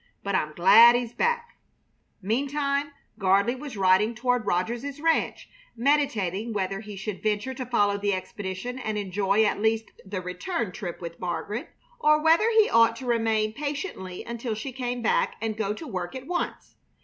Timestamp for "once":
16.25-16.77